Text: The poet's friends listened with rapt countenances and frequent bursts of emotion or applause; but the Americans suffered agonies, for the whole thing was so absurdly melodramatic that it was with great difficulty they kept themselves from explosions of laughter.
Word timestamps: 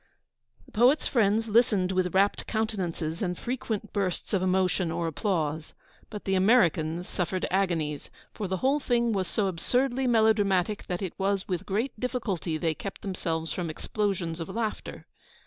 The 0.65 0.71
poet's 0.71 1.05
friends 1.07 1.47
listened 1.47 1.91
with 1.91 2.15
rapt 2.15 2.47
countenances 2.47 3.21
and 3.21 3.37
frequent 3.37 3.93
bursts 3.93 4.33
of 4.33 4.41
emotion 4.41 4.91
or 4.91 5.05
applause; 5.05 5.75
but 6.09 6.25
the 6.25 6.33
Americans 6.33 7.07
suffered 7.07 7.45
agonies, 7.51 8.09
for 8.33 8.47
the 8.47 8.57
whole 8.65 8.79
thing 8.79 9.13
was 9.13 9.27
so 9.27 9.45
absurdly 9.45 10.07
melodramatic 10.07 10.87
that 10.87 11.03
it 11.03 11.13
was 11.19 11.47
with 11.47 11.67
great 11.67 11.99
difficulty 11.99 12.57
they 12.57 12.73
kept 12.73 13.03
themselves 13.03 13.53
from 13.53 13.69
explosions 13.69 14.39
of 14.39 14.49
laughter. 14.49 15.05